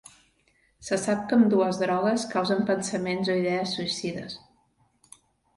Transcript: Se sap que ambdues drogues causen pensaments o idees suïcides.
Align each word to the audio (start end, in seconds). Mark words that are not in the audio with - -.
Se 0.87 0.97
sap 1.01 1.19
que 1.31 1.37
ambdues 1.41 1.81
drogues 1.83 2.25
causen 2.33 2.65
pensaments 2.71 3.31
o 3.35 3.37
idees 3.43 3.75
suïcides. 3.79 4.39